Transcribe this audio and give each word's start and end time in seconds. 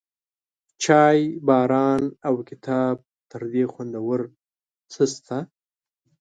چای، 0.83 1.19
باران، 1.47 2.01
او 2.27 2.35
کتاب، 2.49 2.97
تر 3.31 3.41
دې 3.53 3.63
خوندور 3.71 4.19
څه 4.91 5.03
شته؟ 5.13 5.37